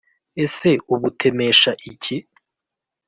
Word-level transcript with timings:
ese 0.43 0.69
Ubutemesha 0.93 1.71
iki?» 1.91 2.17